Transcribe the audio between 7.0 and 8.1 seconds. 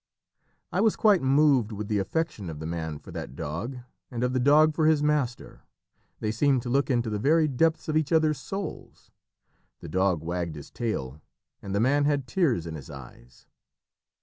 the very depths of